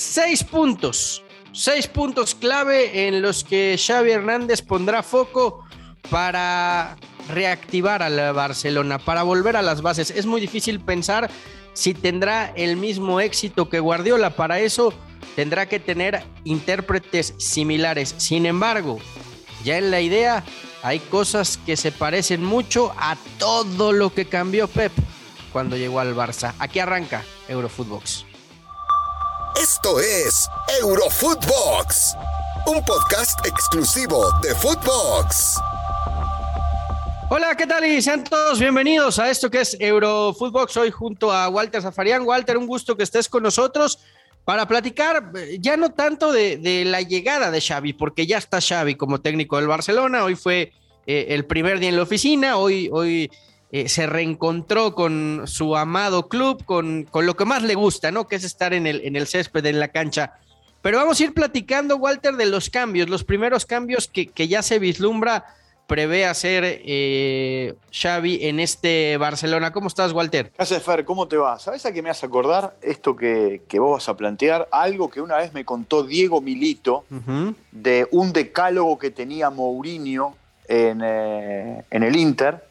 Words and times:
Seis 0.00 0.44
puntos, 0.44 1.24
seis 1.50 1.88
puntos 1.88 2.36
clave 2.36 3.08
en 3.08 3.20
los 3.20 3.42
que 3.42 3.76
Xavi 3.76 4.12
Hernández 4.12 4.62
pondrá 4.62 5.02
foco 5.02 5.64
para 6.08 6.96
reactivar 7.28 8.04
al 8.04 8.32
Barcelona, 8.32 9.00
para 9.00 9.24
volver 9.24 9.56
a 9.56 9.62
las 9.62 9.82
bases. 9.82 10.12
Es 10.12 10.24
muy 10.24 10.40
difícil 10.40 10.78
pensar 10.78 11.28
si 11.72 11.94
tendrá 11.94 12.52
el 12.54 12.76
mismo 12.76 13.18
éxito 13.18 13.68
que 13.68 13.80
Guardiola. 13.80 14.30
Para 14.36 14.60
eso 14.60 14.94
tendrá 15.34 15.66
que 15.66 15.80
tener 15.80 16.22
intérpretes 16.44 17.34
similares. 17.38 18.14
Sin 18.18 18.46
embargo, 18.46 19.00
ya 19.64 19.78
en 19.78 19.90
la 19.90 20.00
idea 20.00 20.44
hay 20.84 21.00
cosas 21.00 21.58
que 21.66 21.76
se 21.76 21.90
parecen 21.90 22.44
mucho 22.44 22.94
a 22.98 23.16
todo 23.36 23.90
lo 23.90 24.14
que 24.14 24.26
cambió 24.26 24.68
Pep 24.68 24.92
cuando 25.52 25.76
llegó 25.76 25.98
al 25.98 26.14
Barça. 26.14 26.54
Aquí 26.60 26.78
arranca 26.78 27.24
Eurofootbox. 27.48 28.27
Esto 29.70 30.00
es 30.00 30.48
Eurofootbox, 30.80 32.16
un 32.68 32.82
podcast 32.86 33.46
exclusivo 33.46 34.24
de 34.40 34.54
Footbox. 34.54 35.60
Hola, 37.28 37.54
¿qué 37.54 37.66
tal? 37.66 37.84
Y 37.84 38.00
sean 38.00 38.24
todos 38.24 38.58
bienvenidos 38.58 39.18
a 39.18 39.28
esto 39.28 39.50
que 39.50 39.60
es 39.60 39.76
Eurofootbox. 39.78 40.74
Hoy 40.78 40.90
junto 40.90 41.30
a 41.30 41.50
Walter 41.50 41.82
Zafarian. 41.82 42.22
Walter, 42.22 42.56
un 42.56 42.66
gusto 42.66 42.96
que 42.96 43.02
estés 43.02 43.28
con 43.28 43.42
nosotros 43.42 43.98
para 44.46 44.66
platicar 44.66 45.32
eh, 45.36 45.58
ya 45.60 45.76
no 45.76 45.90
tanto 45.90 46.32
de, 46.32 46.84
la 46.86 47.02
llegada 47.02 47.50
de 47.50 47.60
Xavi, 47.60 47.92
porque 47.92 48.26
ya 48.26 48.38
está 48.38 48.62
Xavi 48.62 48.94
como 48.94 49.20
técnico 49.20 49.58
del 49.58 49.66
Barcelona. 49.66 50.24
Hoy 50.24 50.34
fue 50.34 50.72
eh, 51.06 51.26
el 51.28 51.44
primer 51.44 51.78
día 51.78 51.90
en 51.90 51.96
la 51.96 52.04
oficina, 52.04 52.56
hoy, 52.56 52.88
hoy 52.90 53.30
eh, 53.70 53.88
se 53.88 54.06
reencontró 54.06 54.94
con 54.94 55.42
su 55.46 55.76
amado 55.76 56.28
club, 56.28 56.64
con, 56.64 57.04
con, 57.04 57.26
lo 57.26 57.36
que 57.36 57.44
más 57.44 57.62
le 57.62 57.74
gusta, 57.74 58.10
¿no? 58.10 58.26
Que 58.26 58.36
es 58.36 58.44
estar 58.44 58.72
en 58.72 58.86
el, 58.86 59.00
en 59.04 59.16
el 59.16 59.26
césped, 59.26 59.64
en 59.66 59.80
la 59.80 59.88
cancha. 59.88 60.34
Pero 60.80 60.98
vamos 60.98 61.20
a 61.20 61.24
ir 61.24 61.34
platicando, 61.34 61.96
Walter, 61.96 62.34
de 62.36 62.46
los 62.46 62.70
cambios, 62.70 63.08
los 63.08 63.24
primeros 63.24 63.66
cambios 63.66 64.08
que, 64.08 64.28
que 64.28 64.48
ya 64.48 64.62
se 64.62 64.78
vislumbra 64.78 65.44
prevé 65.88 66.26
hacer 66.26 66.64
eh, 66.66 67.74
Xavi 67.90 68.46
en 68.46 68.60
este 68.60 69.16
Barcelona. 69.16 69.72
¿Cómo 69.72 69.88
estás, 69.88 70.12
Walter? 70.12 70.52
Gracias, 70.54 70.82
Fer. 70.82 71.04
¿Cómo 71.06 71.26
te 71.26 71.38
va? 71.38 71.58
¿Sabes 71.58 71.86
a 71.86 71.92
qué 71.92 72.02
me 72.02 72.10
hace 72.10 72.26
acordar 72.26 72.76
esto 72.82 73.16
que, 73.16 73.62
vos 73.72 73.92
vas 73.92 74.08
a 74.10 74.16
plantear? 74.16 74.68
Algo 74.70 75.08
que 75.08 75.22
una 75.22 75.38
vez 75.38 75.54
me 75.54 75.64
contó 75.64 76.04
Diego 76.04 76.42
Milito 76.42 77.06
de 77.72 78.06
un 78.10 78.34
decálogo 78.34 78.98
que 78.98 79.10
tenía 79.10 79.48
Mourinho 79.48 80.36
en, 80.68 81.00
eh, 81.02 81.82
en, 81.90 82.02
el 82.02 82.16
Inter 82.16 82.67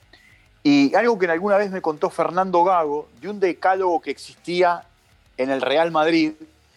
y 0.63 0.94
algo 0.95 1.17
que 1.17 1.27
alguna 1.27 1.58
vez 1.58 1.72
me 1.72 1.81
contó 1.81 2.09
Fernando 2.09 2.63
Gago 2.63 3.09
de 3.22 3.30
un 3.30 3.39
decálogo 3.39 4.02
que 4.02 4.11
existía 4.11 4.83
en 5.38 5.50
el 5.50 5.61
Real 5.61 5.91
Madrid, 5.91 6.33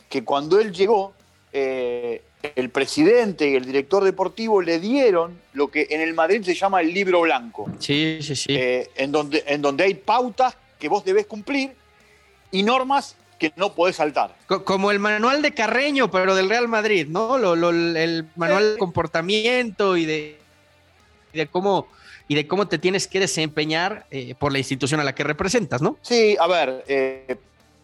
que 0.09 0.25
cuando 0.25 0.61
él 0.61 0.73
llegó, 0.73 1.13
eh, 1.53 2.23
el 2.57 2.71
presidente 2.71 3.49
y 3.49 3.55
el 3.55 3.65
director 3.65 4.05
deportivo 4.05 4.63
le 4.63 4.81
dieron 4.81 5.39
lo 5.53 5.69
que 5.69 5.89
en 5.91 6.01
el 6.01 6.15
Madrid 6.15 6.43
se 6.43 6.55
llama 6.55 6.81
el 6.81 6.93
libro 6.93 7.21
blanco. 7.23 7.71
Sí, 7.79 8.19
sí, 8.23 8.35
sí. 8.35 8.55
Eh, 8.55 8.91
en, 8.97 9.13
donde, 9.13 9.45
en 9.47 9.61
donde 9.61 9.85
hay 9.85 9.95
pautas 9.95 10.57
que 10.79 10.89
vos 10.89 11.05
debés 11.05 11.27
cumplir 11.27 11.73
y 12.51 12.63
normas 12.63 13.17
que 13.39 13.53
no 13.57 13.75
podés 13.75 13.97
saltar. 13.97 14.37
Como 14.65 14.91
el 14.91 14.99
manual 14.99 15.43
de 15.43 15.53
Carreño, 15.53 16.11
pero 16.11 16.35
del 16.35 16.49
Real 16.49 16.69
Madrid, 16.69 17.07
¿no? 17.09 17.37
el 17.37 18.27
manual 18.37 18.73
de 18.73 18.79
comportamiento 18.79 19.97
y 19.97 20.05
de, 20.05 20.39
de 21.33 21.47
cómo 21.47 21.89
y 22.31 22.37
de 22.37 22.47
cómo 22.47 22.69
te 22.69 22.79
tienes 22.79 23.09
que 23.09 23.19
desempeñar 23.19 24.07
eh, 24.13 24.37
por 24.39 24.53
la 24.53 24.59
institución 24.59 25.01
a 25.01 25.05
la 25.05 25.17
que 25.17 25.25
representas, 25.25 25.83
¿no? 25.83 25.97
Sí, 26.01 26.37
a 26.39 26.47
ver, 26.47 26.85
eh, 26.87 27.35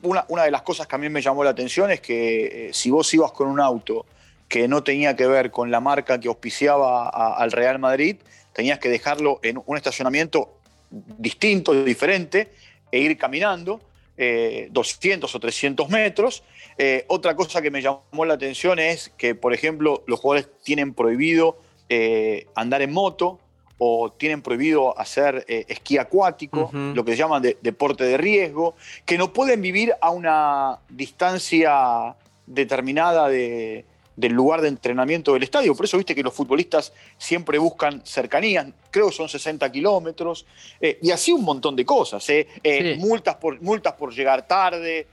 una, 0.02 0.44
de 0.44 0.52
las 0.52 0.62
cosas 0.62 0.86
que 0.86 0.94
a 0.94 0.98
mí 0.98 1.08
me 1.08 1.20
llamó 1.20 1.42
la 1.42 1.50
atención 1.50 1.90
es 1.90 2.00
que 2.00 2.70
si 2.72 2.88
vos 2.88 3.12
ibas 3.12 3.32
con 3.32 3.48
un 3.48 3.58
auto 3.58 4.06
que 4.46 4.68
no 4.68 4.84
tenía 4.84 5.16
que 5.16 5.26
ver 5.26 5.50
con 5.50 5.72
la 5.72 5.80
marca 5.80 6.20
que 6.20 6.28
auspiciaba 6.28 7.08
al 7.08 7.50
Real 7.50 7.80
Madrid, 7.80 8.18
tenías 8.52 8.78
que 8.78 8.88
dejarlo 8.88 9.40
en 9.42 9.60
un 9.66 9.76
estacionamiento 9.76 10.60
distinto, 10.90 11.82
diferente, 11.82 12.52
e 12.92 13.00
ir 13.00 13.18
caminando 13.18 13.80
200 14.16 15.34
eh, 15.34 15.36
o 15.36 15.40
300 15.40 15.88
metros. 15.88 16.44
Eh, 16.78 17.04
otra 17.08 17.34
cosa 17.34 17.60
que 17.60 17.72
me 17.72 17.82
llamó 17.82 18.24
la 18.24 18.34
atención 18.34 18.78
es 18.78 19.10
que, 19.18 19.34
por 19.34 19.52
ejemplo, 19.52 20.04
los 20.06 20.20
jugadores 20.20 20.48
tienen 20.62 20.94
prohibido 20.94 21.58
eh, 21.88 22.46
andar 22.54 22.82
en 22.82 22.92
moto 22.92 23.40
o 23.78 24.10
tienen 24.12 24.42
prohibido 24.42 24.98
hacer 24.98 25.44
esquí 25.46 25.98
acuático, 25.98 26.70
lo 26.72 27.04
que 27.04 27.12
se 27.12 27.18
llama 27.18 27.40
deporte 27.40 28.04
de 28.04 28.16
riesgo, 28.16 28.74
que 29.04 29.18
no 29.18 29.32
pueden 29.32 29.60
vivir 29.60 29.94
a 30.00 30.10
una 30.10 30.78
distancia 30.88 32.14
determinada 32.46 33.28
de, 33.28 33.84
del 34.16 34.32
lugar 34.32 34.62
de 34.62 34.68
entrenamiento 34.68 35.34
del 35.34 35.42
estadio. 35.42 35.74
Por 35.74 35.84
eso 35.84 35.98
viste 35.98 36.14
que 36.14 36.22
los 36.22 36.32
futbolistas 36.32 36.92
siempre 37.18 37.58
buscan 37.58 38.04
cercanías, 38.04 38.66
creo 38.90 39.10
que 39.10 39.14
son 39.14 39.28
60 39.28 39.70
kilómetros, 39.70 40.46
eh, 40.80 40.98
y 41.02 41.10
así 41.10 41.32
un 41.32 41.44
montón 41.44 41.76
de 41.76 41.84
cosas. 41.84 42.28
Eh. 42.30 42.48
Eh, 42.62 42.96
multas, 42.98 43.36
por, 43.36 43.60
multas 43.60 43.92
por 43.92 44.12
llegar 44.14 44.46
tarde, 44.46 45.06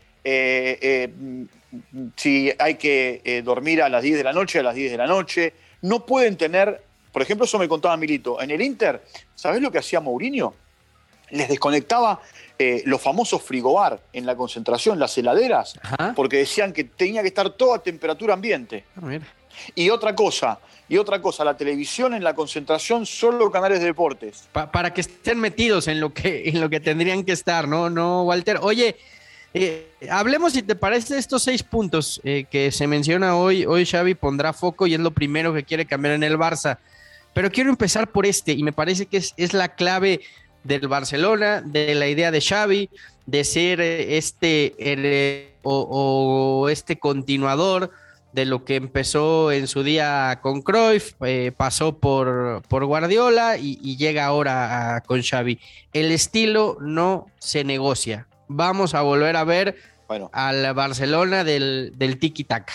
si 2.16 2.52
hay 2.58 2.76
que 2.76 3.42
dormir 3.44 3.82
a 3.82 3.90
las 3.90 4.02
10 4.02 4.18
de 4.18 4.24
la 4.24 4.34
noche, 4.34 4.60
a 4.60 4.64
las 4.64 4.76
10 4.76 4.92
de 4.92 4.98
la 4.98 5.08
noche. 5.08 5.54
No 5.82 6.06
pueden 6.06 6.38
tener, 6.38 6.82
por 7.14 7.22
ejemplo, 7.22 7.46
eso 7.46 7.60
me 7.60 7.70
contaba 7.70 7.96
Milito, 7.96 8.42
en 8.42 8.52
el 8.52 8.62
Inter, 8.62 9.04
¿sabés 9.36 9.62
lo 9.62 9.72
que 9.72 9.78
hacía 9.78 10.02
Mourinho? 10.02 10.56
Les 11.30 11.48
desconectaba 11.48 12.20
eh, 12.58 12.82
los 12.86 13.00
famosos 13.00 13.42
frigobar 13.42 14.02
en 14.12 14.26
la 14.26 14.36
concentración, 14.36 15.00
las 15.00 15.18
heladeras, 15.18 15.80
porque 16.16 16.38
decían 16.38 16.74
que 16.74 16.84
tenía 16.84 17.22
que 17.22 17.28
estar 17.28 17.52
todo 17.52 17.76
a 17.76 17.84
temperatura 17.84 18.34
ambiente. 18.34 18.84
Ah, 19.02 19.20
y 19.76 19.92
otra 19.92 20.16
cosa, 20.16 20.60
y 20.90 20.98
otra 20.98 21.22
cosa, 21.22 21.46
la 21.46 21.56
televisión 21.56 22.16
en 22.16 22.24
la 22.24 22.34
concentración, 22.34 23.06
solo 23.06 23.52
canales 23.52 23.80
de 23.80 23.86
deportes. 23.86 24.50
para 24.52 24.92
que 24.92 25.02
estén 25.02 25.40
metidos 25.40 25.88
en 25.88 26.00
lo 26.00 26.12
que, 26.14 26.50
en 26.50 26.60
lo 26.60 26.70
que 26.70 26.80
tendrían 26.80 27.24
que 27.24 27.32
estar, 27.32 27.68
¿no, 27.68 27.92
no 27.92 28.24
Walter? 28.24 28.58
Oye, 28.62 28.96
eh, 29.54 29.88
hablemos, 30.10 30.54
si 30.54 30.64
te 30.64 30.76
parece, 30.76 31.14
de 31.14 31.20
estos 31.20 31.44
seis 31.44 31.62
puntos 31.62 32.20
eh, 32.24 32.46
que 32.50 32.72
se 32.72 32.88
menciona 32.88 33.36
hoy. 33.36 33.68
Hoy 33.68 33.86
Xavi 33.86 34.16
pondrá 34.16 34.52
foco 34.52 34.88
y 34.88 34.96
es 34.96 35.00
lo 35.00 35.12
primero 35.12 35.54
que 35.54 35.64
quiere 35.64 35.86
cambiar 35.86 36.16
en 36.16 36.24
el 36.24 36.38
Barça. 36.40 36.80
Pero 37.34 37.52
quiero 37.52 37.70
empezar 37.70 38.12
por 38.12 38.26
este 38.26 38.54
y 38.54 38.64
me 38.64 38.74
parece 38.74 39.06
que 39.08 39.18
es, 39.18 39.34
es 39.38 39.54
la 39.54 39.76
clave 39.76 40.22
del 40.64 40.88
Barcelona, 40.88 41.62
de 41.62 41.96
la 41.96 42.08
idea 42.08 42.32
de 42.32 42.42
Xavi, 42.42 42.90
de 43.26 43.44
ser 43.44 43.82
eh, 43.82 44.18
este 44.18 44.76
eh, 44.78 45.54
o, 45.64 46.68
este 46.70 47.00
continuador 47.00 47.92
de 48.32 48.46
lo 48.46 48.66
que 48.66 48.76
empezó 48.76 49.52
en 49.52 49.68
su 49.68 49.84
día 49.84 50.40
con 50.42 50.62
Cruyff, 50.62 51.14
eh, 51.24 51.52
pasó 51.56 51.98
por, 52.00 52.64
por 52.68 52.86
Guardiola 52.86 53.58
y, 53.58 53.96
llega 53.98 54.26
ahora 54.26 55.04
con 55.06 55.22
Xavi. 55.22 55.60
El 55.94 56.12
estilo 56.12 56.78
no 56.82 57.28
se 57.38 57.64
negocia. 57.64 58.28
Vamos 58.48 58.96
a 58.96 59.02
volver 59.04 59.36
a 59.36 59.44
ver 59.44 59.76
bueno, 60.08 60.32
al 60.34 60.74
Barcelona 60.74 61.44
del, 61.44 61.94
del 61.96 62.20
tiki-taka. 62.20 62.74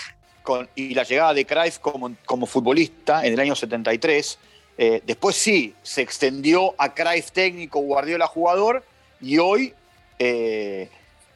Y 0.76 0.94
la 0.94 1.02
llegada 1.02 1.34
de 1.34 1.44
Cruyff 1.44 1.78
como, 1.78 2.14
como 2.24 2.46
futbolista 2.46 3.26
en 3.26 3.34
el 3.34 3.40
año 3.40 3.54
73 3.54 4.38
eh, 4.80 5.02
después 5.04 5.34
sí, 5.34 5.74
se 5.82 6.02
extendió 6.02 6.72
a 6.78 6.94
Cruyff 6.94 7.32
técnico, 7.32 7.80
Guardiola 7.80 8.28
jugador, 8.28 8.84
y 9.20 9.38
hoy 9.38 9.74
eh, 10.20 10.88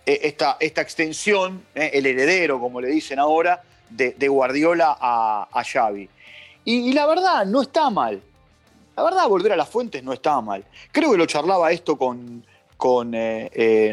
e-, 0.07 0.21
esta, 0.23 0.57
esta, 0.61 0.81
extensión, 0.81 1.65
eh, 1.75 1.91
el 1.95 2.07
heredero, 2.07 2.61
como 2.61 2.81
le 2.81 2.87
dicen 2.87 3.19
ahora, 3.19 3.61
de, 3.91 4.29
Guardiola 4.29 4.97
a, 4.99 5.63
Xavi. 5.65 6.09
Y, 6.65 6.93
la 6.93 7.05
verdad, 7.07 7.45
no 7.45 7.63
está 7.63 7.91
mal. 7.91 8.23
La 8.97 9.03
verdad, 9.03 9.29
volver 9.29 9.53
a 9.53 9.57
las 9.57 9.69
fuentes 9.69 10.05
no 10.05 10.13
está 10.13 10.41
mal. 10.41 10.65
Creo 10.93 11.11
que 11.11 11.19
lo 11.19 11.27
charlaba 11.27 11.73
esto 11.73 11.99
con, 11.99 12.47
con 12.77 13.13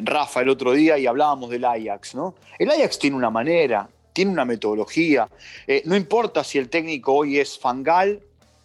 Rafa 0.03 0.41
el 0.41 0.49
otro 0.49 0.73
día 0.73 0.97
y 0.99 1.07
hablábamos 1.07 1.49
del 1.49 1.65
Ajax, 1.65 2.13
¿no? 2.13 2.35
El 2.59 2.69
Ajax 2.69 2.99
tiene 2.99 3.17
una 3.17 3.31
manera, 3.31 3.89
tiene 4.13 4.31
una 4.31 4.45
metodología. 4.45 5.27
no 5.85 5.95
importa 5.95 6.43
si 6.43 6.59
el 6.59 6.69
técnico 6.69 7.13
hoy 7.13 7.39
es 7.39 7.57
Fangal 7.57 8.21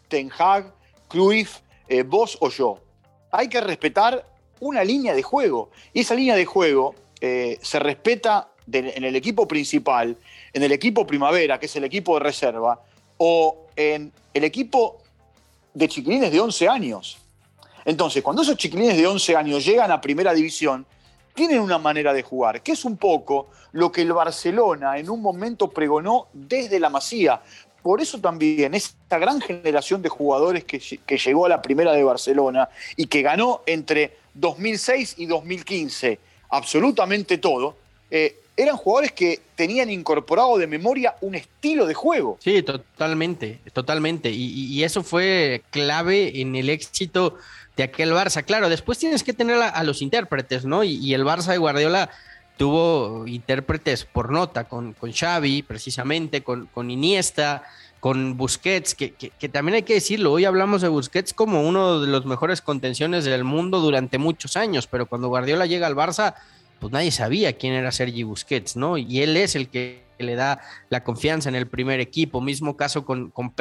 Ten 0.09 0.31
Hag, 0.39 0.73
Cruyff, 1.09 1.59
eh, 1.89 2.03
vos 2.03 2.39
o 2.41 2.49
yo. 2.51 2.79
Hay 3.31 3.49
que 3.49 3.61
respetar 3.61 4.27
una 4.61 4.85
línea 4.85 5.15
de 5.15 5.23
juego. 5.23 5.71
Y 5.93 6.01
esa 6.01 6.15
línea 6.15 6.37
de 6.37 6.45
juego 6.45 6.95
eh, 7.21 7.59
se 7.63 7.79
respeta 7.79 8.49
en 8.73 9.05
el 9.05 9.15
equipo 9.15 9.47
principal, 9.47 10.17
en 10.53 10.63
el 10.63 10.73
equipo 10.73 11.07
primavera, 11.07 11.59
que 11.59 11.67
es 11.67 11.77
el 11.77 11.85
equipo 11.85 12.15
de 12.15 12.21
reserva, 12.21 12.81
o 13.19 13.67
en 13.77 14.11
el 14.33 14.45
equipo 14.45 15.03
de 15.75 15.89
chiquilines 15.89 16.33
de 16.33 16.41
11 16.41 16.69
años. 16.69 17.19
Entonces, 17.85 18.23
cuando 18.23 18.43
esos 18.43 18.57
chiquilines 18.57 18.97
de 18.97 19.07
11 19.07 19.37
años 19.37 19.65
llegan 19.65 19.91
a 19.91 20.01
primera 20.01 20.33
división, 20.33 20.87
tienen 21.35 21.61
una 21.61 21.79
manera 21.79 22.13
de 22.13 22.23
jugar, 22.23 22.63
que 22.63 22.73
es 22.73 22.85
un 22.85 22.97
poco 22.97 23.49
lo 23.73 23.91
que 23.91 24.03
el 24.03 24.13
Barcelona 24.13 24.99
en 24.99 25.11
un 25.11 25.21
momento 25.21 25.69
pregonó 25.69 26.29
desde 26.33 26.79
la 26.79 26.89
Masía. 26.89 27.43
Por 27.85 28.01
eso 28.01 28.19
también 28.19 28.73
esta 28.73 29.19
gran 29.19 29.43
generación 29.43 30.01
de 30.01 30.09
jugadores 30.09 30.65
que, 30.65 30.79
llegó 31.19 31.45
a 31.45 31.51
la 31.51 31.61
primera 31.61 31.93
de 31.93 32.03
Barcelona 32.03 32.71
y 32.97 33.09
que 33.09 33.21
ganó 33.21 33.61
entre 33.67 34.17
2006 34.33 35.17
y 35.19 35.27
2015 35.27 36.19
absolutamente 36.49 37.37
todo, 37.37 37.77
eh, 38.11 38.41
eran 38.57 38.79
jugadores 38.79 39.13
que 39.13 39.43
tenían 39.55 39.91
incorporado 39.91 40.57
de 40.57 40.67
memoria 40.67 41.17
un 41.21 41.35
estilo 41.35 41.85
de 41.85 41.93
juego. 41.93 42.39
Sí, 42.41 42.63
totalmente, 42.63 43.61
totalmente. 43.75 44.31
Y, 44.31 44.83
eso 44.83 45.03
fue 45.03 45.63
clave 45.69 46.41
en 46.41 46.57
el 46.57 46.71
éxito 46.71 47.37
de 47.77 47.83
aquel 47.83 48.13
Barça. 48.13 48.47
Claro, 48.47 48.71
después 48.71 48.97
tienes 48.97 49.23
que 49.23 49.35
tener 49.35 49.61
a, 49.61 49.83
los 49.83 50.01
intérpretes, 50.01 50.65
¿no? 50.65 50.85
Y, 50.85 51.13
el 51.13 51.23
Barça 51.23 51.49
de 51.49 51.59
Guardiola 51.59 52.09
tuvo 52.57 53.27
intérpretes 53.27 54.05
por 54.05 54.31
nota, 54.31 54.65
con, 54.65 54.93
con 54.93 55.13
Xavi, 55.13 55.63
precisamente, 55.63 56.43
con, 56.43 56.67
con 56.67 56.91
Iniesta, 56.91 57.65
con 58.01 58.37
Busquets, 58.37 58.95
que, 58.95 59.13
que, 59.13 59.49
también 59.49 59.77
hay 59.77 59.83
que 59.83 59.95
decirlo, 59.95 60.33
hoy 60.33 60.45
hablamos 60.45 60.83
de 60.83 60.89
Busquets 60.89 61.33
como 61.33 61.67
uno 61.67 62.01
de 62.01 62.07
los 62.07 62.27
mejores 62.27 62.61
contenciones 62.61 63.25
del 63.25 63.45
mundo 63.45 63.81
durante 63.81 64.19
muchos 64.19 64.59
años, 64.59 64.87
pero 64.87 65.07
cuando 65.07 65.29
Guardiola 65.29 65.65
llega 65.65 65.87
al 65.87 65.97
Barça, 65.97 66.35
pues 66.79 66.93
nadie 66.93 67.11
sabía 67.11 67.55
quién 67.55 67.75
era 67.75 67.93
Sergi 67.93 68.23
Busquets, 68.23 68.77
¿no? 68.77 68.99
Y 68.99 69.21
él 69.21 69.37
es 69.37 69.57
el 69.57 69.69
que 69.69 70.05
le 70.19 70.35
da 70.37 70.61
la 70.91 71.03
confianza 71.03 71.49
en 71.49 71.55
el 71.55 71.67
primer 71.67 72.01
equipo. 72.01 72.41
Mismo 72.41 72.77
caso 72.77 73.05
con, 73.05 73.31
con, 73.31 73.53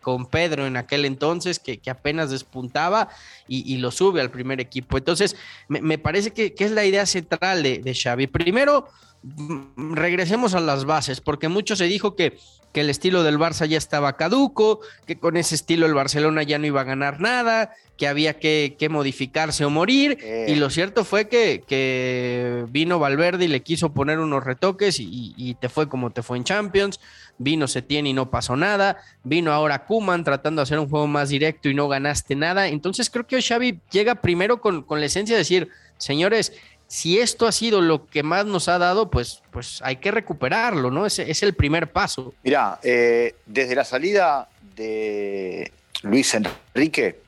con 0.00 0.26
Pedro 0.26 0.66
en 0.66 0.76
aquel 0.76 1.04
entonces, 1.04 1.58
que, 1.58 1.80
apenas 1.90 2.30
despuntaba 2.30 3.08
y, 3.48 3.76
lo 3.78 3.90
sube 3.90 4.20
al 4.20 4.30
primer 4.30 4.60
equipo. 4.60 4.98
Entonces, 4.98 5.36
me, 5.68 5.98
parece 5.98 6.32
que, 6.32 6.54
es 6.56 6.70
la 6.70 6.84
idea 6.84 7.06
central 7.06 7.62
de, 7.62 7.78
de 7.78 7.94
Xavi. 7.94 8.26
Primero, 8.26 8.88
mm, 9.22 9.94
regresemos 9.94 10.54
a 10.54 10.60
las 10.60 10.84
bases, 10.84 11.20
porque 11.20 11.48
mucho 11.48 11.76
se 11.76 11.84
dijo 11.84 12.16
que 12.16 12.38
que 12.72 12.82
el 12.82 12.90
estilo 12.90 13.22
del 13.22 13.38
Barça 13.38 13.66
ya 13.66 13.78
estaba 13.78 14.16
caduco, 14.16 14.80
que 15.06 15.18
con 15.18 15.36
ese 15.36 15.54
estilo 15.54 15.86
el 15.86 15.94
Barcelona 15.94 16.42
ya 16.42 16.58
no 16.58 16.66
iba 16.66 16.80
a 16.80 16.84
ganar 16.84 17.20
nada, 17.20 17.72
que 18.00 18.08
había 18.08 18.38
que, 18.38 18.88
modificarse 18.88 19.62
o 19.62 19.68
morir. 19.68 20.16
Y 20.48 20.54
lo 20.54 20.70
cierto 20.70 21.04
fue 21.04 21.28
que, 21.28 21.62
que, 21.68 22.64
vino 22.70 22.98
Valverde 22.98 23.44
y 23.44 23.48
le 23.48 23.60
quiso 23.60 23.92
poner 23.92 24.20
unos 24.20 24.42
retoques 24.42 24.96
y, 24.98 25.54
te 25.60 25.68
fue 25.68 25.86
como 25.86 26.10
te 26.10 26.22
fue 26.22 26.38
en 26.38 26.44
Champions. 26.44 26.98
Vino 27.36 27.68
Setién 27.68 28.06
y 28.06 28.14
no 28.14 28.30
pasó 28.30 28.56
nada. 28.56 28.96
Vino 29.22 29.52
ahora 29.52 29.84
Kuman 29.84 30.24
tratando 30.24 30.60
de 30.60 30.62
hacer 30.62 30.78
un 30.78 30.88
juego 30.88 31.06
más 31.08 31.28
directo 31.28 31.68
y 31.68 31.74
no 31.74 31.88
ganaste 31.88 32.34
nada. 32.36 32.68
Entonces 32.68 33.10
creo 33.10 33.26
que 33.26 33.42
Xavi 33.42 33.80
llega 33.90 34.14
primero 34.14 34.62
con, 34.62 34.82
con 34.82 35.00
la 35.00 35.04
esencia 35.04 35.34
de 35.34 35.40
decir, 35.40 35.68
señores, 35.98 36.54
si 36.86 37.18
esto 37.18 37.46
ha 37.46 37.52
sido 37.52 37.82
lo 37.82 38.06
que 38.06 38.22
más 38.22 38.46
nos 38.46 38.68
ha 38.68 38.78
dado, 38.78 39.10
pues, 39.10 39.42
pues 39.50 39.80
hay 39.82 39.96
que 39.96 40.10
recuperarlo, 40.10 40.90
¿no? 40.90 41.04
Ese 41.04 41.30
es 41.30 41.42
el 41.42 41.52
primer 41.52 41.92
paso. 41.92 42.32
Mirá, 42.44 42.80
eh, 42.82 43.34
desde 43.44 43.74
la 43.74 43.84
salida 43.84 44.48
de 44.74 45.70
Luis 46.02 46.34
Enrique, 46.34 47.20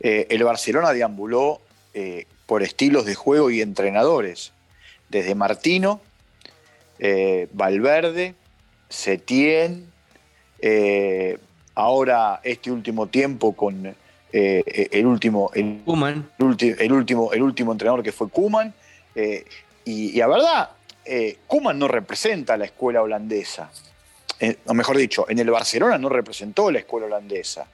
eh, 0.00 0.26
el 0.30 0.44
Barcelona 0.44 0.92
deambuló 0.92 1.60
eh, 1.94 2.26
por 2.46 2.62
estilos 2.62 3.04
de 3.04 3.14
juego 3.14 3.50
y 3.50 3.60
entrenadores. 3.60 4.52
Desde 5.08 5.34
Martino, 5.34 6.02
Valverde, 7.52 8.34
Setién, 8.90 9.90
ahora 11.74 12.40
este 12.42 12.70
último 12.70 13.06
tiempo 13.06 13.54
con 13.54 13.94
eh, 14.30 14.62
eh, 14.66 14.88
el, 14.92 15.06
último, 15.06 15.50
el, 15.54 15.80
el, 15.86 16.92
último, 16.92 17.32
el 17.32 17.42
último 17.42 17.72
entrenador 17.72 18.02
que 18.02 18.12
fue 18.12 18.28
Kuman. 18.28 18.74
Eh, 19.14 19.44
y, 19.84 20.12
la 20.18 20.26
verdad, 20.26 20.70
Kuman 21.46 21.78
no 21.78 21.88
representa 21.88 22.54
a 22.54 22.56
la 22.58 22.66
escuela 22.66 23.02
holandesa. 23.02 23.70
o 24.66 24.74
mejor 24.74 24.98
dicho, 24.98 25.26
en 25.30 25.38
el 25.38 25.50
Barcelona 25.50 25.96
no 25.96 26.10
representó 26.10 26.70
la 26.70 26.80
escuela 26.80 27.06
holandesa. 27.06 27.66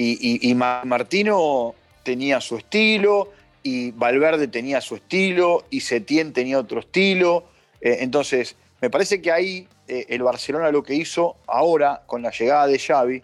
Y, 0.00 0.54
Martino 0.54 1.74
tenía 2.02 2.40
su 2.40 2.56
estilo, 2.56 3.32
y 3.62 3.90
Valverde 3.90 4.48
tenía 4.48 4.80
su 4.80 4.96
estilo, 4.96 5.64
y 5.70 5.80
Setién 5.80 6.32
tenía 6.32 6.58
otro 6.58 6.80
estilo. 6.80 7.44
entonces, 7.80 8.56
me 8.80 8.90
parece 8.90 9.20
que 9.20 9.32
ahí 9.32 9.68
el 9.88 10.22
Barcelona 10.22 10.70
lo 10.70 10.82
que 10.82 10.94
hizo 10.94 11.36
ahora, 11.46 12.02
con 12.06 12.22
la 12.22 12.30
llegada 12.30 12.66
de 12.66 12.78
Xavi, 12.78 13.22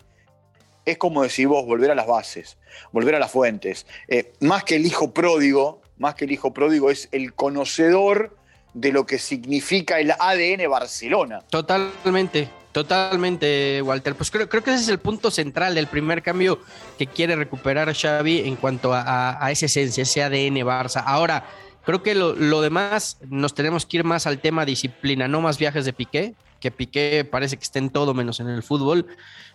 es 0.85 0.99
como 0.99 1.23
decir 1.23 1.49
vos, 1.49 1.65
volver 1.65 1.91
a 1.91 1.94
las 1.94 2.06
bases, 2.06 2.56
volver 2.93 3.15
a 3.15 3.19
las 3.19 3.31
fuentes. 3.31 3.87
Eh, 4.09 4.32
más 4.41 4.65
que 4.65 4.77
el 4.77 4.87
hijo 4.87 5.12
pródigo, 5.12 5.81
más 5.99 6.15
que 6.15 6.25
el 6.25 6.32
hijo 6.32 6.53
pródigo 6.53 6.91
es 6.91 7.09
el 7.12 7.35
conocedor 7.35 8.37
de 8.75 8.93
lo 8.93 9.06
que 9.06 9.19
significa 9.19 10.00
el 10.00 10.11
ADN 10.11 10.69
Barcelona. 10.69 11.43
Totalmente, 11.49 12.49
totalmente, 12.75 13.81
Walter. 13.81 14.15
Pues 14.15 14.31
creo, 14.31 14.47
creo 14.50 14.62
que 14.62 14.75
ese 14.75 14.82
es 14.82 14.88
el 14.91 14.99
punto 14.99 15.31
central 15.31 15.75
del 15.75 15.87
primer 15.87 16.23
cambio 16.23 16.61
que 16.99 17.06
quiere 17.06 17.37
recuperar 17.37 17.94
Xavi 17.94 18.41
en 18.41 18.56
cuanto 18.56 18.93
a, 18.93 19.49
esa 19.50 19.65
esencia, 19.65 20.03
ese 20.03 20.23
ADN 20.23 20.56
Barça. 20.56 21.03
Ahora, 21.06 21.47
creo 21.87 22.03
que 22.03 22.15
lo, 22.15 22.35
lo 22.35 22.61
demás 22.61 23.17
nos 23.31 23.55
tenemos 23.55 23.87
que 23.87 23.97
ir 23.97 24.05
más 24.05 24.26
al 24.26 24.41
tema 24.41 24.67
disciplina, 24.67 25.26
no 25.26 25.41
más 25.41 25.56
viajes 25.56 25.87
de 25.87 25.94
Piqué, 25.94 26.35
que 26.61 26.71
Piqué 26.71 27.26
parece 27.31 27.56
que 27.56 27.62
está 27.62 27.79
en 27.79 27.88
todo 27.88 28.12
menos 28.12 28.41
en 28.41 28.49
el 28.49 28.62
fútbol 28.62 29.06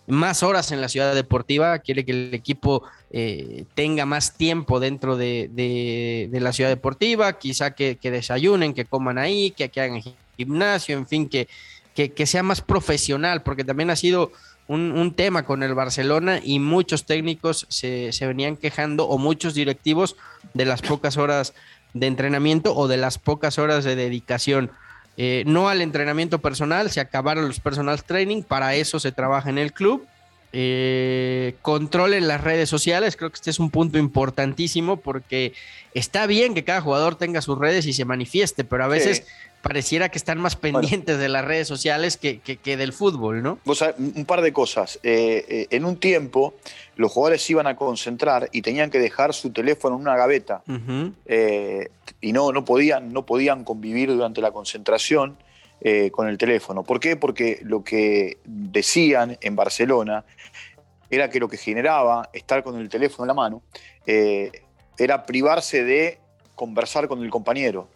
más 0.10 0.42
horas 0.44 0.72
en 0.72 0.82
la 0.82 0.90
ciudad 0.90 1.14
deportiva, 1.14 1.78
quiere 1.80 2.04
que 2.04 2.12
el 2.12 2.34
equipo 2.34 2.84
eh, 3.12 3.66
tenga 3.76 4.06
más 4.06 4.36
tiempo 4.36 4.80
dentro 4.80 5.16
de, 5.16 6.30
la 6.32 6.52
ciudad 6.52 6.70
deportiva, 6.70 7.38
quizá 7.38 7.72
que, 7.72 7.98
desayunen, 8.02 8.74
que 8.74 8.86
coman 8.86 9.18
ahí, 9.18 9.52
que, 9.52 9.66
hagan 9.66 10.02
gimnasio, 10.36 10.98
en 10.98 11.08
fin, 11.08 11.30
que, 11.30 11.48
que, 12.08 12.26
sea 12.26 12.44
más 12.44 12.62
profesional, 12.62 13.44
porque 13.44 13.64
también 13.64 13.90
ha 13.90 13.96
sido 13.96 14.32
un, 14.68 15.14
tema 15.16 15.44
con 15.44 15.64
el 15.64 15.74
Barcelona 15.74 16.40
y 16.44 16.60
muchos 16.60 17.06
técnicos 17.06 17.66
se, 17.70 18.14
se 18.14 18.28
venían 18.28 18.56
quejando 18.56 19.08
o 19.08 19.18
muchos 19.18 19.54
directivos 19.54 20.16
de 20.54 20.66
las 20.66 20.82
pocas 20.82 21.18
horas 21.18 21.54
de 21.94 22.08
entrenamiento 22.08 22.76
o 22.76 22.88
de 22.88 22.98
las 22.98 23.18
pocas 23.18 23.58
horas 23.58 23.84
de 23.84 23.96
dedicación. 23.96 24.72
Eh, 25.18 25.44
no 25.46 25.68
al 25.68 25.82
entrenamiento 25.82 26.40
personal, 26.40 26.90
se 26.92 27.02
acabaron 27.02 27.48
los 27.48 27.60
personal 27.60 28.02
training, 28.04 28.44
para 28.44 28.76
eso 28.76 29.00
se 29.00 29.12
trabaja 29.12 29.50
en 29.50 29.58
el 29.58 29.74
club. 29.74 30.08
Eh, 30.52 31.56
controlen 31.62 32.28
las 32.28 32.42
redes 32.42 32.70
sociales, 32.70 33.16
creo 33.16 33.30
que 33.30 33.36
este 33.36 33.52
es 33.52 33.60
un 33.60 33.70
punto 33.70 33.98
importantísimo 34.00 34.98
porque 34.98 35.54
está 35.94 36.26
bien 36.26 36.56
que 36.56 36.64
cada 36.64 36.82
jugador 36.82 37.16
tenga 37.16 37.42
sus 37.42 37.58
redes 37.58 37.86
y 37.86 37.94
se 37.94 38.06
manifieste, 38.06 38.64
pero 38.64 38.84
a 38.84 38.88
veces 38.88 39.26
pareciera 39.62 40.10
que 40.10 40.18
están 40.18 40.40
más 40.40 40.56
pendientes 40.56 41.20
de 41.20 41.30
las 41.30 41.44
redes 41.44 41.68
sociales 41.68 42.18
que, 42.18 42.40
del 42.64 42.94
fútbol, 42.94 43.44
¿no? 43.44 43.60
un 43.66 44.26
par 44.26 44.42
de 44.42 44.54
cosas. 44.54 45.00
Eh, 45.04 45.46
eh, 45.48 45.68
en 45.72 45.86
un 45.86 45.98
tiempo, 45.98 46.56
los 46.96 47.12
jugadores 47.12 47.44
se 47.44 47.54
iban 47.54 47.68
a 47.68 47.76
concentrar 47.76 48.50
y 48.52 48.62
tenían 48.62 48.90
que 48.90 49.00
dejar 49.00 49.34
su 49.34 49.52
teléfono 49.52 49.96
en 49.96 50.02
una 50.02 50.16
gaveta. 50.16 50.64
Eh, 51.26 51.90
y 52.22 52.32
no, 52.32 52.52
no, 52.52 52.66
podían, 52.66 53.12
no 53.14 53.26
podían 53.26 53.64
convivir 53.64 54.10
durante 54.10 54.42
la 54.42 54.52
concentración 54.52 55.38
con 56.12 56.28
el 56.28 56.38
teléfono. 56.38 56.84
¿Por 56.84 57.00
qué? 57.00 57.16
Porque 57.16 57.60
lo 57.64 57.84
que 57.84 58.38
decían 58.44 59.38
en 59.40 59.56
Barcelona 59.56 60.26
era 61.10 61.30
que 61.30 61.40
lo 61.40 61.48
que 61.48 61.58
generaba 61.58 62.30
estar 62.34 62.64
con 62.64 62.78
el 62.80 62.90
teléfono 62.90 63.24
en 63.24 63.28
la 63.30 63.34
mano 63.34 63.62
era 64.98 65.26
privarse 65.26 65.84
de 65.84 66.20
conversar 66.56 67.08
con 67.08 67.24
el 67.24 67.30
compañero. 67.30 67.88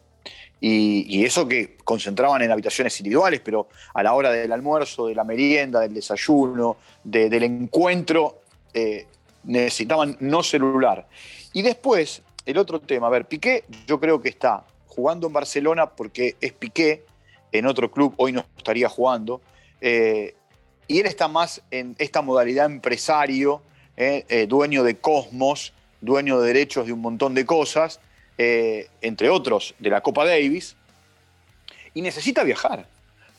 Y, 0.66 1.26
eso 1.26 1.46
que 1.46 1.76
concentraban 1.84 2.42
en 2.42 2.50
habitaciones 2.50 2.98
individuales, 3.02 3.42
pero 3.44 3.68
a 3.94 4.02
la 4.02 4.14
hora 4.14 4.32
del 4.32 4.50
almuerzo, 4.54 5.08
de 5.08 5.16
la 5.16 5.26
merienda, 5.26 5.82
del 5.82 5.94
desayuno, 5.94 6.78
del 7.04 7.44
encuentro, 7.44 8.40
eh, 8.74 9.06
necesitaban 9.44 10.16
no 10.22 10.42
celular. 10.42 11.06
Y 11.52 11.64
después, 11.64 12.22
el 12.46 12.58
otro 12.58 12.80
tema, 12.80 13.08
a 13.08 13.10
ver, 13.10 13.26
Piqué 13.26 13.66
yo 13.86 14.00
creo 14.00 14.22
que 14.22 14.30
está 14.30 14.64
jugando 14.88 15.28
en 15.28 15.34
Barcelona 15.34 15.90
porque 15.90 16.38
es 16.40 16.54
Piqué, 16.54 17.04
en 17.54 17.66
otro 17.66 17.90
club 17.90 18.14
hoy 18.18 18.34
no 18.34 18.46
estaría 18.58 18.90
jugando, 18.90 19.42
eh, 19.80 20.36
y 20.88 21.00
él 21.00 21.06
está 21.06 21.30
más 21.30 21.62
en 21.72 21.96
esta 21.98 22.22
modalidad 22.22 22.66
empresario, 22.66 23.62
eh, 23.96 24.46
dueño 24.50 24.84
de 24.84 24.98
Cosmos, 24.98 25.72
dueño 26.04 26.42
de 26.42 26.48
derechos 26.48 26.86
de 26.86 26.94
un 26.94 27.00
montón 27.00 27.34
de 27.34 27.46
cosas, 27.46 28.00
eh, 28.38 28.90
entre 29.02 29.30
otros, 29.30 29.74
de 29.80 29.90
la 29.90 30.02
Copa 30.02 30.26
Davis, 30.26 30.76
y 31.94 32.02
necesita 32.02 32.44
viajar, 32.44 32.88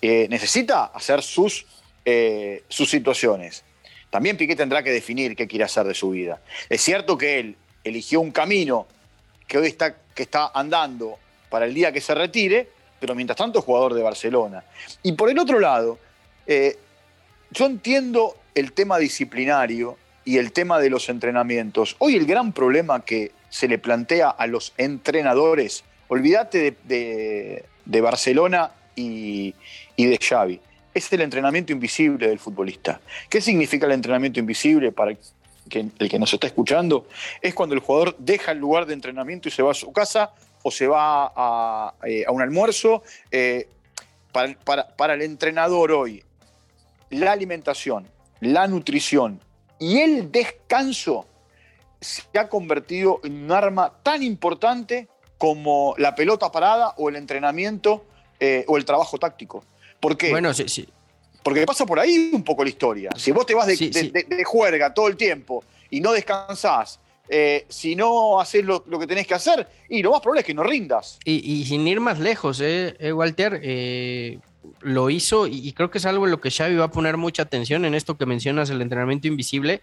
eh, 0.00 0.26
necesita 0.30 0.84
hacer 0.84 1.22
sus, 1.22 1.66
eh, 2.04 2.62
sus 2.68 2.88
situaciones. 2.88 3.64
También 4.08 4.36
Piqué 4.36 4.56
tendrá 4.56 4.82
que 4.82 4.92
definir 4.92 5.36
qué 5.36 5.46
quiere 5.46 5.64
hacer 5.64 5.84
de 5.86 5.94
su 5.94 6.10
vida. 6.10 6.40
Es 6.68 6.80
cierto 6.80 7.18
que 7.18 7.40
él 7.40 7.56
eligió 7.82 8.20
un 8.20 8.30
camino 8.30 8.86
que 9.46 9.58
hoy 9.58 9.66
está, 9.66 9.96
que 10.14 10.22
está 10.22 10.50
andando 10.54 11.18
para 11.50 11.66
el 11.66 11.74
día 11.74 11.92
que 11.92 12.00
se 12.00 12.14
retire, 12.14 12.70
pero 13.04 13.14
mientras 13.14 13.36
tanto 13.36 13.60
jugador 13.60 13.92
de 13.92 14.02
Barcelona. 14.02 14.64
Y 15.02 15.12
por 15.12 15.28
el 15.28 15.38
otro 15.38 15.60
lado, 15.60 15.98
yo 17.50 17.66
entiendo 17.66 18.34
el 18.54 18.72
tema 18.72 18.96
disciplinario 18.96 19.98
y 20.24 20.38
el 20.38 20.52
tema 20.52 20.78
de 20.78 20.88
los 20.88 21.10
entrenamientos. 21.10 21.96
Hoy 21.98 22.16
el 22.16 22.24
gran 22.24 22.54
problema 22.54 23.04
que 23.04 23.32
se 23.50 23.68
le 23.68 23.76
plantea 23.76 24.30
a 24.30 24.46
los 24.46 24.72
entrenadores, 24.78 25.84
olvídate 26.08 26.78
de, 26.84 28.00
Barcelona 28.00 28.70
y, 28.96 29.52
de 29.98 30.18
Xavi, 30.18 30.58
es 30.94 31.12
el 31.12 31.20
entrenamiento 31.20 31.74
invisible 31.74 32.26
del 32.26 32.38
futbolista. 32.38 33.02
¿Qué 33.28 33.42
significa 33.42 33.84
el 33.84 33.92
entrenamiento 33.92 34.40
invisible 34.40 34.92
para 34.92 35.10
el 35.10 36.08
que 36.08 36.18
nos 36.18 36.32
está 36.32 36.46
escuchando? 36.46 37.06
Es 37.42 37.52
cuando 37.52 37.74
el 37.74 37.82
jugador 37.82 38.16
deja 38.18 38.52
el 38.52 38.60
lugar 38.60 38.86
de 38.86 38.94
entrenamiento 38.94 39.50
y 39.50 39.52
se 39.52 39.62
va 39.62 39.72
a 39.72 39.74
su 39.74 39.92
casa 39.92 40.30
o 40.64 40.70
se 40.70 40.88
va 40.88 41.30
a, 41.36 41.94
eh, 42.04 42.24
un 42.28 42.42
almuerzo. 42.42 43.04
Eh, 43.30 43.68
para, 44.32 45.14
el 45.14 45.22
entrenador 45.22 45.92
hoy, 45.92 46.24
la 47.10 47.30
alimentación, 47.30 48.08
la 48.40 48.66
nutrición 48.66 49.40
y 49.78 50.00
el 50.00 50.32
descanso 50.32 51.26
se 52.00 52.22
ha 52.36 52.48
convertido 52.48 53.20
en 53.22 53.44
un 53.44 53.52
arma 53.52 53.92
tan 54.02 54.24
importante 54.24 55.06
como 55.38 55.94
la 55.98 56.16
pelota 56.16 56.50
parada 56.50 56.94
o 56.96 57.08
el 57.08 57.14
entrenamiento 57.14 58.06
o 58.66 58.76
el 58.76 58.84
trabajo 58.84 59.18
táctico. 59.18 59.64
¿Por 60.00 60.16
qué? 60.16 60.30
Bueno, 60.30 60.52
sí, 60.52 60.68
sí. 60.68 60.88
Porque 61.44 61.64
pasa 61.64 61.86
por 61.86 62.00
ahí 62.00 62.30
un 62.32 62.42
poco 62.42 62.64
la 62.64 62.70
historia. 62.70 63.10
Si 63.16 63.30
vos 63.30 63.46
te 63.46 63.54
vas 63.54 63.68
de, 63.68 63.76
de 63.76 64.44
juerga 64.44 64.92
todo 64.92 65.06
el 65.06 65.16
tiempo 65.16 65.62
y 65.90 66.00
no 66.00 66.12
descansás 66.12 66.98
eh, 67.28 67.64
si 67.68 67.96
no 67.96 68.38
haces 68.38 68.64
lo, 68.64 68.82
que 68.82 69.06
tenés 69.06 69.26
que 69.26 69.34
hacer, 69.34 69.66
y 69.88 70.02
lo 70.02 70.10
más 70.10 70.20
probable 70.20 70.40
es 70.40 70.46
que 70.46 70.54
no 70.54 70.62
rindas. 70.62 71.18
Y, 71.24 71.64
sin 71.64 71.86
ir 71.88 72.00
más 72.00 72.18
lejos, 72.18 72.60
eh, 72.60 72.96
eh 72.98 73.12
Walter, 73.12 73.60
eh, 73.62 74.38
lo 74.80 75.08
hizo 75.10 75.46
y, 75.46 75.72
creo 75.72 75.90
que 75.90 75.98
es 75.98 76.06
algo 76.06 76.26
en 76.26 76.30
lo 76.30 76.40
que 76.40 76.50
Xavi 76.50 76.76
va 76.76 76.86
a 76.86 76.90
poner 76.90 77.16
mucha 77.16 77.42
atención 77.42 77.84
en 77.84 77.94
esto 77.94 78.16
que 78.16 78.26
mencionas, 78.26 78.68
el 78.70 78.82
entrenamiento 78.82 79.26
invisible, 79.26 79.80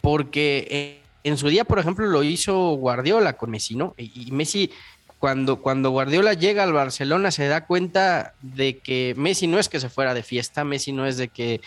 porque 0.00 1.00
en 1.24 1.36
su 1.36 1.48
día, 1.48 1.64
por 1.64 1.78
ejemplo, 1.78 2.06
lo 2.06 2.22
hizo 2.22 2.70
Guardiola 2.76 3.34
con 3.34 3.50
Messi, 3.50 3.74
¿no? 3.74 3.94
Y, 3.96 4.30
Messi, 4.30 4.70
cuando, 5.18 5.60
cuando 5.62 5.90
Guardiola 5.90 6.34
llega 6.34 6.62
al 6.62 6.72
Barcelona, 6.72 7.32
se 7.32 7.48
da 7.48 7.66
cuenta 7.66 8.34
de 8.40 8.78
que 8.78 9.14
Messi 9.16 9.48
no 9.48 9.58
es 9.58 9.68
que 9.68 9.80
se 9.80 9.88
fuera 9.88 10.14
de 10.14 10.22
fiesta, 10.22 10.64
Messi 10.64 10.92
no 10.92 11.06
es 11.06 11.16
de 11.16 11.26
que 11.26 11.60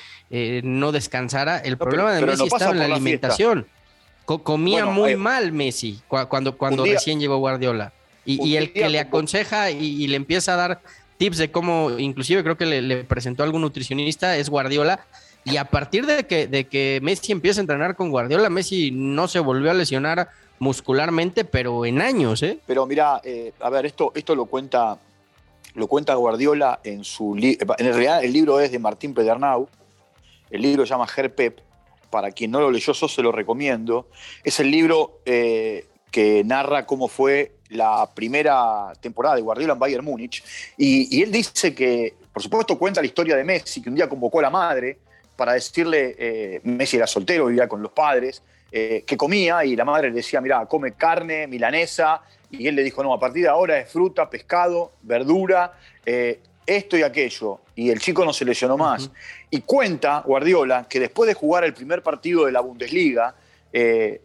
no 0.64 0.94
descansara, 0.94 1.58
el 1.58 1.78
problema 1.78 2.14
de 2.14 2.26
Messi 2.26 2.46
estaba 2.46 2.72
en 2.72 2.80
la 2.80 2.86
alimentación 2.86 3.68
comía 4.26 4.86
muy 4.86 5.16
mal 5.16 5.52
Messi 5.52 6.02
cuando, 6.08 6.58
cuando 6.58 6.84
recién 6.84 7.20
llegó 7.20 7.38
Guardiola. 7.38 7.94
Y, 8.26 8.56
el 8.56 8.74
que 8.74 8.90
le 8.90 9.00
aconseja 9.00 9.70
y, 9.70 10.08
le 10.08 10.16
empieza 10.16 10.54
a 10.54 10.58
dar 10.58 10.82
tips 11.18 11.38
de 11.38 11.52
cómo, 11.52 11.92
inclusive 11.98 12.44
creo 12.44 12.58
que 12.58 12.66
le, 12.66 13.04
presentó 13.04 13.44
algún 13.44 13.62
nutricionista, 13.62 14.36
es 14.38 14.50
Guardiola. 14.50 15.06
Y 15.44 15.58
a 15.58 15.66
partir 15.66 16.08
de 16.08 16.26
que, 16.26 16.48
de 16.48 16.66
que 16.66 17.00
Messi 17.04 17.32
empieza 17.32 17.60
a 17.60 17.62
entrenar 17.62 17.96
con 17.96 18.10
Guardiola, 18.10 18.50
Messi 18.50 18.90
no 18.90 19.28
se 19.28 19.40
volvió 19.40 19.70
a 19.70 19.76
lesionar 19.76 20.30
muscularmente, 20.58 21.46
pero 21.46 21.86
en 21.86 22.02
años, 22.02 22.42
¿eh? 22.42 22.58
Pero 22.66 22.88
mira, 22.88 23.22
eh, 23.24 23.54
a 23.60 23.70
ver, 23.70 23.86
esto, 23.86 24.12
esto 24.16 24.34
lo 24.34 24.46
cuenta 24.46 24.98
lo 25.76 25.88
cuenta 25.88 26.16
Guardiola 26.16 26.80
en 26.84 27.04
su 27.04 27.36
libro. 27.36 27.76
En 27.78 27.88
realidad, 27.88 28.24
el 28.24 28.34
libro 28.34 28.60
es 28.60 28.72
de 28.72 28.80
Martín 28.80 29.14
Pedernau. 29.14 29.68
El 30.50 30.62
libro 30.62 30.86
se 30.86 30.90
llama 30.92 31.06
Pep 31.36 31.60
para 32.16 32.32
quien 32.32 32.50
no 32.50 32.62
lo 32.62 32.72
leyó, 32.72 32.94
yo 32.94 33.08
se 33.10 33.22
lo 33.22 33.30
recomiendo. 33.34 34.08
Es 34.42 34.62
el 34.62 34.72
libro 34.72 35.20
eh, 35.26 35.86
que 36.10 36.46
narra 36.46 36.86
cómo 36.86 37.10
fue 37.10 37.56
la 37.68 38.10
primera 38.16 38.94
temporada 39.02 39.36
de 39.36 39.42
Guardiola 39.42 39.74
en 39.74 39.80
Bayern 39.80 40.06
Múnich. 40.06 40.42
Y, 40.78 41.22
él 41.22 41.30
dice 41.30 41.76
que, 41.76 42.14
por 42.32 42.42
supuesto, 42.42 42.80
cuenta 42.80 43.02
la 43.02 43.08
historia 43.08 43.36
de 43.36 43.44
Messi, 43.44 43.82
que 43.82 43.90
un 43.90 43.96
día 43.96 44.08
convocó 44.08 44.40
a 44.40 44.44
la 44.44 44.50
madre 44.50 44.98
para 45.36 45.52
decirle, 45.52 46.16
eh, 46.18 46.62
Messi 46.64 46.96
era 46.96 47.06
soltero, 47.06 47.48
vivía 47.48 47.68
con 47.68 47.82
los 47.82 47.92
padres, 47.92 48.42
eh, 48.72 49.04
que 49.06 49.18
comía 49.18 49.66
y 49.66 49.76
la 49.76 49.84
madre 49.84 50.08
le 50.08 50.16
decía, 50.16 50.40
mira, 50.40 50.66
come 50.68 50.94
carne, 50.94 51.48
milanesa. 51.48 52.22
Y 52.50 52.66
él 52.66 52.76
le 52.76 52.84
dijo, 52.84 53.04
no, 53.04 53.14
a 53.14 53.20
partir 53.20 53.44
de 53.44 53.50
ahora 53.50 53.78
es 53.78 53.92
fruta, 53.92 54.30
pescado, 54.30 54.94
verdura 55.02 55.74
esto 56.66 56.98
y 56.98 57.04
aquello, 57.04 57.60
y 57.76 57.90
el 57.90 58.00
chico 58.00 58.26
no 58.26 58.34
se 58.34 58.46
lesionó 58.46 58.78
más. 58.78 59.10
Y 59.50 59.62
cuenta 59.62 60.22
Guardiola 60.26 60.88
que 60.90 61.00
después 61.00 61.28
de 61.28 61.34
jugar 61.34 61.64
el 61.64 61.74
primer 61.74 62.02
partido 62.02 62.46
de 62.46 62.52
la 62.52 62.62
Bundesliga, 62.62 63.36
eh, 63.72 64.22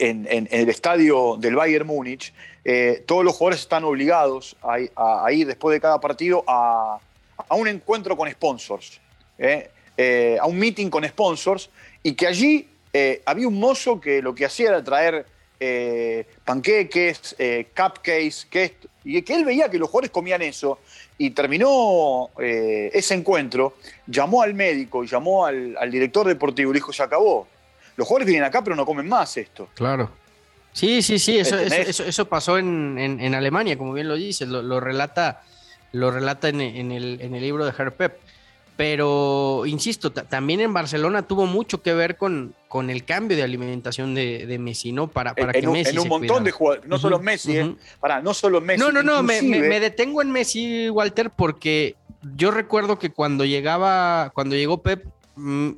en, 0.00 0.48
el 0.50 0.68
estadio 0.68 1.36
del 1.38 1.56
Bayern 1.56 1.86
Múnich, 1.86 2.32
eh, 2.64 3.02
todos 3.04 3.24
los 3.24 3.34
jugadores 3.34 3.60
están 3.60 3.82
obligados 3.82 4.56
a, 4.62 5.32
ir 5.32 5.46
después 5.46 5.74
de 5.74 5.80
cada 5.80 6.00
partido 6.00 6.44
a, 6.46 7.00
un 7.50 7.66
encuentro 7.66 8.16
con 8.16 8.30
sponsors, 8.30 9.00
eh, 9.38 10.38
a 10.40 10.46
un 10.46 10.56
meeting 10.56 10.88
con 10.88 11.04
sponsors, 11.04 11.68
y 12.02 12.12
que 12.12 12.28
allí 12.28 12.68
había 13.26 13.48
un 13.48 13.58
mozo 13.58 14.00
que 14.00 14.22
lo 14.22 14.34
que 14.34 14.44
hacía 14.44 14.68
era 14.68 14.84
traer 14.84 15.26
panqueques, 16.44 17.36
cupcakes, 17.76 18.46
que, 18.48 18.76
y 19.04 19.22
que 19.22 19.34
él 19.34 19.44
veía 19.44 19.68
que 19.68 19.78
los 19.78 19.88
jugadores 19.88 20.10
comían 20.10 20.42
eso 20.42 20.78
y 21.18 21.30
terminó 21.30 22.30
eh, 22.40 22.90
ese 22.94 23.14
encuentro, 23.14 23.74
llamó 24.06 24.42
al 24.42 24.54
médico 24.54 25.02
y 25.02 25.08
llamó 25.08 25.44
al, 25.44 25.90
director 25.90 26.26
deportivo 26.26 26.70
y 26.70 26.74
le 26.74 26.78
dijo, 26.78 26.92
se 26.92 27.02
acabó. 27.02 27.48
Los 27.96 28.06
jugadores 28.06 28.28
vienen 28.28 28.44
acá 28.44 28.62
pero 28.62 28.76
no 28.76 28.86
comen 28.86 29.08
más 29.08 29.36
esto. 29.36 29.68
Claro. 29.74 30.10
Sí, 30.72 31.02
sí, 31.02 31.18
sí, 31.18 31.38
eso, 31.38 31.58
eso, 31.58 32.28
pasó 32.28 32.56
en, 32.56 33.34
Alemania, 33.34 33.76
como 33.76 33.92
bien 33.92 34.06
lo 34.06 34.14
dices, 34.14 34.46
lo, 34.48 34.78
relata, 34.78 35.42
lo 35.90 36.12
relata 36.12 36.48
en, 36.50 36.60
el, 36.60 37.20
en 37.20 37.34
el 37.34 37.42
libro 37.42 37.66
de 37.66 37.72
Herr 37.76 37.92
Pep. 37.92 38.20
Pero, 38.78 39.64
insisto, 39.66 40.12
también 40.12 40.60
en 40.60 40.72
Barcelona 40.72 41.26
tuvo 41.26 41.46
mucho 41.46 41.82
que 41.82 41.94
ver 41.94 42.16
con, 42.16 42.54
con 42.68 42.90
el 42.90 43.04
cambio 43.04 43.36
de 43.36 43.42
alimentación 43.42 44.14
de, 44.14 44.56
Messi, 44.60 44.92
¿no? 44.92 45.08
Para, 45.08 45.34
para 45.34 45.52
que 45.52 45.66
Messi. 45.66 45.96
En 45.96 45.98
un 45.98 46.06
montón 46.06 46.44
de 46.44 46.52
jugadores, 46.52 46.88
no 46.88 46.96
solo 46.96 47.18
Messi, 47.18 47.56
¿eh? 47.56 47.74
Para, 47.98 48.22
no 48.22 48.32
solo 48.34 48.60
Messi. 48.60 48.78
No, 48.78 48.92
no, 48.92 49.02
no, 49.02 49.24
me, 49.24 49.40
detengo 49.80 50.22
en 50.22 50.30
Messi, 50.30 50.90
Walter, 50.90 51.32
porque 51.34 51.96
yo 52.36 52.52
recuerdo 52.52 53.00
que 53.00 53.10
cuando 53.10 53.44
llegaba, 53.44 54.30
cuando 54.32 54.54
llegó 54.54 54.80
Pep, 54.80 55.04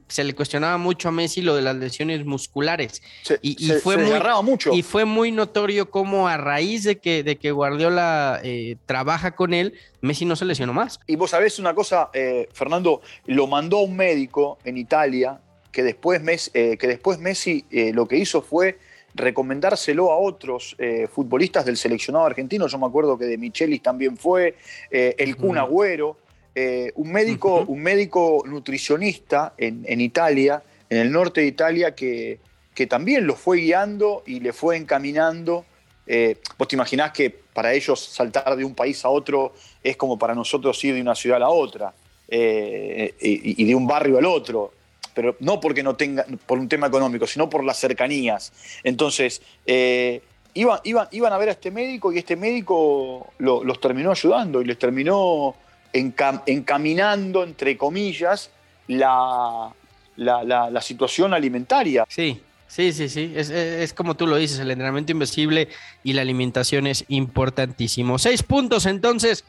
se 0.08 0.24
le 0.24 0.34
cuestionaba 0.34 0.78
mucho 0.78 1.08
a 1.08 1.12
Messi 1.12 1.42
lo 1.42 1.54
de 1.54 1.62
las 1.62 1.76
lesiones 1.76 2.24
musculares. 2.24 3.02
y, 3.42 3.70
fue 3.82 3.96
muy, 3.96 4.20
mucho. 4.42 4.72
Y 4.72 4.82
fue 4.82 5.04
muy 5.04 5.32
notorio 5.32 5.90
cómo 5.90 6.28
a 6.28 6.36
raíz 6.36 6.84
de 6.84 6.98
que, 6.98 7.22
de 7.22 7.36
que 7.36 7.50
Guardiola 7.50 8.40
eh, 8.42 8.76
trabaja 8.86 9.32
con 9.32 9.54
él, 9.54 9.74
Messi 10.00 10.24
no 10.24 10.36
se 10.36 10.44
lesionó 10.44 10.72
más. 10.72 11.00
Y 11.06 11.16
vos 11.16 11.30
sabés 11.30 11.58
una 11.58 11.74
cosa, 11.74 12.10
eh, 12.12 12.48
Fernando, 12.52 13.02
lo 13.26 13.46
mandó 13.46 13.78
a 13.78 13.82
un 13.82 13.96
médico 13.96 14.58
en 14.64 14.78
Italia 14.78 15.40
que 15.72 15.82
después 15.82 16.22
Messi, 16.22 16.50
eh, 16.54 16.76
que 16.76 16.86
después 16.86 17.18
Messi 17.18 17.64
lo 17.92 18.06
que 18.06 18.16
hizo 18.16 18.42
fue 18.42 18.78
recomendárselo 19.14 20.12
a 20.12 20.18
otros 20.18 20.76
futbolistas 21.12 21.64
del 21.64 21.76
seleccionado 21.76 22.26
argentino. 22.26 22.66
Yo 22.66 22.78
me 22.78 22.86
acuerdo 22.86 23.18
que 23.18 23.24
de 23.26 23.38
Michelis 23.38 23.82
también 23.82 24.16
fue, 24.16 24.56
el 24.90 25.36
Kun 25.36 25.58
Agüero. 25.58 26.16
Eh, 26.54 26.90
un, 26.96 27.12
médico, 27.12 27.64
un 27.68 27.80
médico 27.80 28.42
nutricionista 28.44 29.54
en, 29.56 30.00
Italia, 30.00 30.62
en 30.88 30.98
el 30.98 31.12
norte 31.12 31.42
de 31.42 31.46
Italia, 31.46 31.94
que, 31.94 32.40
que, 32.74 32.86
también 32.86 33.26
lo 33.26 33.36
fue 33.36 33.58
guiando 33.58 34.24
y 34.26 34.40
le 34.40 34.52
fue 34.52 34.76
encaminando. 34.76 35.64
Eh, 36.06 36.38
vos 36.58 36.66
te 36.66 36.74
imaginás 36.74 37.12
que 37.12 37.30
para 37.30 37.72
ellos 37.72 38.00
saltar 38.00 38.56
de 38.56 38.64
un 38.64 38.74
país 38.74 39.04
a 39.04 39.10
otro 39.10 39.54
es 39.82 39.96
como 39.96 40.18
para 40.18 40.34
nosotros 40.34 40.82
ir 40.82 40.94
de 40.94 41.00
una 41.00 41.14
ciudad 41.14 41.36
a 41.36 41.40
la 41.40 41.50
otra 41.50 41.94
eh, 42.26 43.14
y, 43.20 43.64
de 43.64 43.74
un 43.74 43.86
barrio 43.86 44.18
al 44.18 44.24
otro 44.24 44.72
pero 45.14 45.36
no 45.40 45.60
porque 45.60 45.82
no 45.82 45.96
tenga, 45.96 46.24
por 46.46 46.58
un 46.58 46.68
tema 46.68 46.86
económico, 46.86 47.26
sino 47.26 47.50
por 47.50 47.64
las 47.64 47.78
cercanías. 47.78 48.52
Entonces, 48.84 49.42
iban, 49.66 50.80
iban, 50.84 51.08
iban, 51.10 51.32
a 51.32 51.36
ver 51.36 51.48
a 51.48 51.52
este 51.52 51.70
médico 51.70 52.12
y 52.12 52.18
este 52.18 52.36
médico 52.36 53.32
los 53.38 53.80
terminó 53.80 54.12
ayudando 54.12 54.62
y 54.62 54.64
les 54.64 54.78
terminó 54.78 55.56
encaminando, 55.92 57.42
entre 57.42 57.76
comillas, 57.76 58.50
la, 58.86 59.72
la, 60.16 60.80
situación 60.80 61.34
alimentaria. 61.34 62.04
Sí, 62.08 62.40
sí, 62.68 62.92
sí, 62.92 63.08
sí. 63.08 63.32
Es, 63.34 63.92
como 63.92 64.14
tú 64.16 64.26
lo 64.26 64.36
dices, 64.36 64.58
el 64.58 64.70
entrenamiento 64.70 65.12
invisible 65.12 65.68
y 66.02 66.12
la 66.12 66.22
alimentación 66.22 66.86
es 66.86 67.04
importantísimo. 67.08 68.18
Seis 68.18 68.42
puntos 68.42 68.86
entonces 68.86 69.44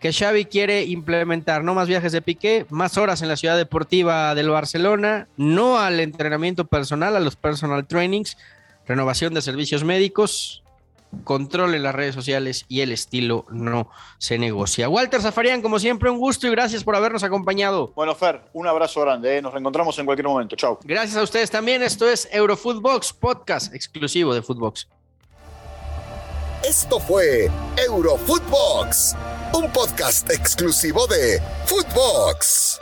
que 0.00 0.12
Xavi 0.12 0.44
quiere 0.46 0.84
implementar, 0.84 1.64
no 1.64 1.74
más 1.74 1.88
viajes 1.88 2.12
de 2.12 2.20
piqué, 2.20 2.66
más 2.68 2.98
horas 2.98 3.22
en 3.22 3.28
la 3.28 3.36
ciudad 3.36 3.56
deportiva 3.56 4.34
del 4.34 4.50
Barcelona, 4.50 5.28
no 5.36 5.78
al 5.78 6.00
entrenamiento 6.00 6.66
personal, 6.66 7.16
a 7.16 7.20
los 7.20 7.36
personal 7.36 7.86
trainings, 7.86 8.36
renovación 8.86 9.32
de 9.32 9.40
servicios 9.40 9.82
médicos, 9.82 10.63
controle 11.22 11.78
las 11.78 11.94
redes 11.94 12.14
sociales 12.14 12.64
y 12.68 12.80
el 12.80 12.92
estilo 12.92 13.46
no 13.50 13.88
se 14.18 14.38
negocia. 14.38 14.88
Walter 14.88 15.20
Zafarian, 15.20 15.62
como 15.62 15.78
siempre, 15.78 16.10
un 16.10 16.18
gusto 16.18 16.46
y 16.46 16.50
gracias 16.50 16.84
por 16.84 16.96
habernos 16.96 17.22
acompañado. 17.22 17.92
Bueno, 17.94 18.14
Fer, 18.14 18.42
un 18.52 18.66
abrazo 18.66 19.00
grande, 19.02 19.36
¿eh? 19.36 19.42
nos 19.42 19.52
reencontramos 19.52 19.98
en 19.98 20.06
cualquier 20.06 20.26
momento. 20.26 20.56
Chao. 20.56 20.78
Gracias 20.82 21.16
a 21.16 21.22
ustedes 21.22 21.50
también. 21.50 21.82
Esto 21.82 22.08
es 22.08 22.28
Eurofootbox, 22.32 23.12
podcast 23.12 23.74
exclusivo 23.74 24.34
de 24.34 24.42
Footbox. 24.42 24.88
Esto 26.64 26.98
fue 26.98 27.50
Eurofootbox, 27.76 29.14
un 29.52 29.70
podcast 29.70 30.30
exclusivo 30.30 31.06
de 31.06 31.42
Footbox. 31.66 32.80